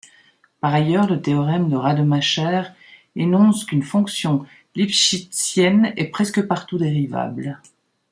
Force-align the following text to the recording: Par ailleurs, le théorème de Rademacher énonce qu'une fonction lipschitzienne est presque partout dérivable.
Par 0.61 0.73
ailleurs, 0.73 1.05
le 1.05 1.21
théorème 1.21 1.69
de 1.69 1.75
Rademacher 1.75 2.63
énonce 3.15 3.65
qu'une 3.65 3.83
fonction 3.83 4.47
lipschitzienne 4.73 5.93
est 5.95 6.09
presque 6.09 6.41
partout 6.47 6.79
dérivable. 6.79 7.59